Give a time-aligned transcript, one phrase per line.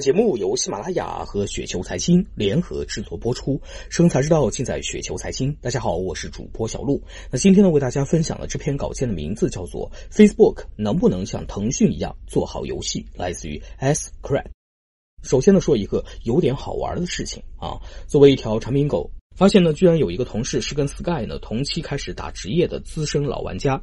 [0.00, 3.60] 节目由喜马拉雅和雪球财经联合制作播出，
[3.90, 5.52] 生财之道尽在雪球财经。
[5.60, 7.02] 大家好，我是主播小璐。
[7.30, 14.46] 那今天呢，为大家分享的这篇稿件的名字叫做《Facebook 能不能像腾讯一样做好游戏》，来自于 S Crab。
[15.22, 19.10] 首先呢，说一个有点好玩的事情啊，作为一条产品狗。
[19.38, 23.80] 发现呢，居然有一个同事是跟 Sky 呢同期开始打职业的资深老玩家，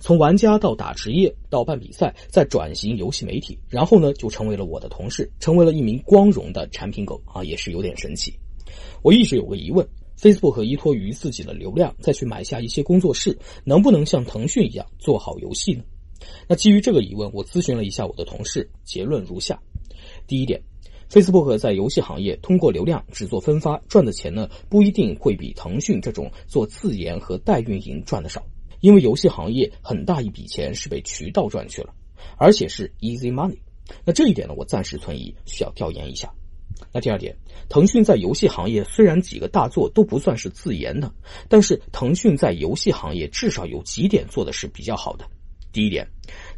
[0.00, 8.34] 从玩家到打职业到办比赛，再转型游戏媒体，然后呢就成为了我的同事，成为了一名光荣的产品狗啊，也是有点神奇。
[9.00, 9.88] 我一直有个疑问
[10.20, 15.84] ：Facebook 依托于自己的流量再去买下一些工作室，能不能像腾讯一样做好游戏呢？
[16.46, 19.58] 那基于这个疑问，我咨询了一下我的同事，结论如下：
[20.26, 20.60] 第一点。
[21.10, 28.44] Facebook 在游戏行业通过流量只做分发赚的钱呢，不一定会比腾讯这种做自研和代运营赚的少，
[28.80, 31.94] 因为游戏行业很大一笔钱是被渠道赚去了，
[32.36, 33.58] 而且是 easy money。
[34.04, 36.30] 那这一点呢，我暂时存疑，需要调研一下。
[36.92, 37.34] 那第二点，
[37.70, 41.12] 腾讯在游戏行业虽然几个大作都不算是自研的，
[41.48, 45.24] 但是腾讯在游戏行业至少有几点做的是比较好的。
[45.72, 46.06] 第一点，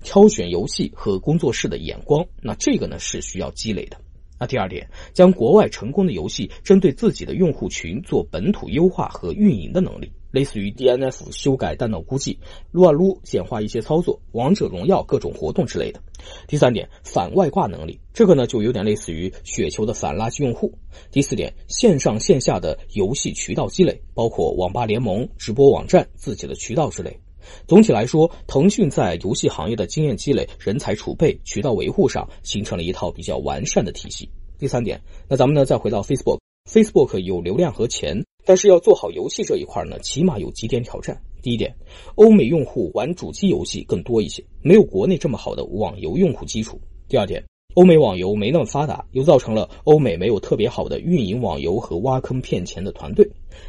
[0.02, 3.96] 挑选游戏和工作室的眼光，那这个呢是需要积累的。
[4.40, 12.38] 那第二点，将国外成功的游戏针对自己的用户群做本土优化和运营的能力，类似于 DNF 修改大脑估计、
[12.70, 16.00] 撸啊撸简化一些操作、王者荣耀各种活动之类的。
[16.48, 20.72] 第三点，反外挂能力，这个呢就有点类似于雪球的反垃圾用户。
[21.10, 27.20] 第四点，线上线下的游戏渠道积累，包括网吧联盟、直播网站、自己的渠道之类。
[27.66, 34.28] 总体来说，腾讯在游戏行业的经验积累、人才储备、渠道维护上形成了一套比较完善的体系。
[34.58, 41.20] 第三点，那咱们呢再回到 Facebook，Facebook 有流量和钱，但是要做好游戏这一块呢，起码有几点挑战。
[41.42, 41.74] 第一点，
[42.16, 46.80] 欧美用户玩主机游戏更多一些，没有国内这么好的网游用户基础。
[47.08, 47.42] 第二点。
[47.74, 53.28] 欧美网游没那么发达，又造成了欧美没有特别好的运营网游和挖坑骗钱的团队。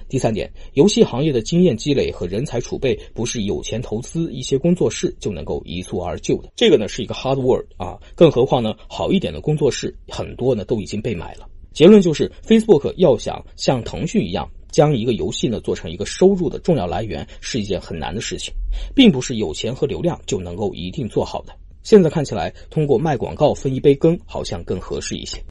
[0.09, 6.49] 第三点，游戏行业的经验积累和人才储备不是有钱投资一些工作室就能够一蹴而就的。
[6.55, 11.47] 这个呢是一个 hard word 啊，更何况呢好一点的工作室很多呢都已经被买了。
[11.71, 18.53] 结论就是，Facebook 要想像腾讯一样将一个游戏呢做成一个收入的重要来源，是一件很难的事情，
[18.93, 21.53] 并不是有钱和流量就能够一定做好的。
[21.83, 25.39] 现在看起来，通过卖广告分一杯羹，好像更合适一些。